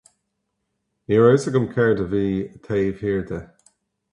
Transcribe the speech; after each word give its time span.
Ní 1.09 1.15
raibh 1.19 1.27
a 1.35 1.37
fhios 1.37 1.45
agam 1.51 1.67
céard 1.75 1.99
a 2.03 2.05
bhí 2.15 2.25
taobh 2.69 2.97
thiar 3.03 3.23
de. 3.33 3.39